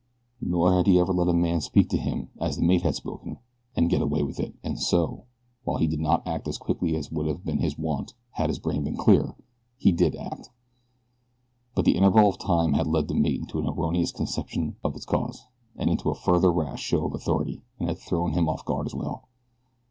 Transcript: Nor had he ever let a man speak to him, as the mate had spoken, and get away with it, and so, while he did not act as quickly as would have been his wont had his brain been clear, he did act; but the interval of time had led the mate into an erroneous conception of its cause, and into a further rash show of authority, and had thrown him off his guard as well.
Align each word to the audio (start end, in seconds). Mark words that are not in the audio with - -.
Nor 0.41 0.73
had 0.73 0.87
he 0.87 0.97
ever 0.99 1.13
let 1.13 1.27
a 1.27 1.31
man 1.31 1.61
speak 1.61 1.87
to 1.89 1.97
him, 1.99 2.31
as 2.39 2.57
the 2.57 2.63
mate 2.63 2.81
had 2.81 2.95
spoken, 2.95 3.37
and 3.75 3.87
get 3.87 4.01
away 4.01 4.23
with 4.23 4.39
it, 4.39 4.55
and 4.63 4.79
so, 4.79 5.25
while 5.63 5.77
he 5.77 5.85
did 5.85 5.99
not 5.99 6.27
act 6.27 6.47
as 6.47 6.57
quickly 6.57 6.95
as 6.95 7.11
would 7.11 7.27
have 7.27 7.45
been 7.45 7.59
his 7.59 7.77
wont 7.77 8.15
had 8.31 8.49
his 8.49 8.57
brain 8.57 8.83
been 8.83 8.97
clear, 8.97 9.35
he 9.77 9.91
did 9.91 10.15
act; 10.15 10.49
but 11.75 11.85
the 11.85 11.95
interval 11.95 12.29
of 12.29 12.39
time 12.39 12.73
had 12.73 12.87
led 12.87 13.09
the 13.09 13.13
mate 13.13 13.41
into 13.41 13.59
an 13.59 13.69
erroneous 13.69 14.11
conception 14.11 14.75
of 14.83 14.95
its 14.95 15.05
cause, 15.05 15.45
and 15.75 15.87
into 15.87 16.09
a 16.09 16.15
further 16.15 16.51
rash 16.51 16.81
show 16.81 17.05
of 17.05 17.13
authority, 17.13 17.61
and 17.79 17.87
had 17.87 17.99
thrown 17.99 18.33
him 18.33 18.49
off 18.49 18.61
his 18.61 18.65
guard 18.65 18.87
as 18.87 18.95
well. 18.95 19.27